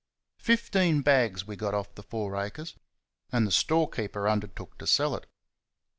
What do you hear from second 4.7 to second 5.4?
to sell it.